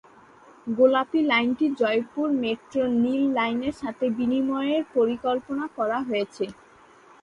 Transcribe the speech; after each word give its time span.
গোলাপী 0.67 1.19
লাইনটি 1.23 1.65
জয়পুর 1.79 2.27
মেট্রোর 2.41 2.87
নীল 3.01 3.23
লাইনের 3.37 3.75
সাথে 3.81 4.05
বিনিময়ের 4.17 4.83
পরিকল্পনা 4.95 5.65
করা 5.77 5.97
হয়েছে। 6.07 6.45